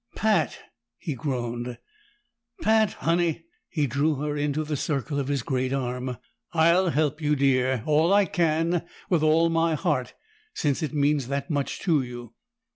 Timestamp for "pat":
0.15-0.57, 2.63-2.93